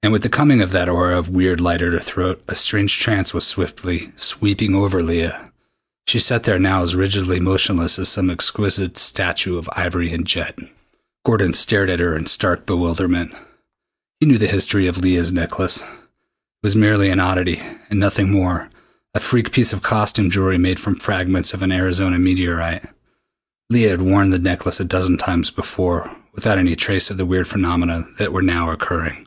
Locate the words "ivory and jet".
9.74-10.56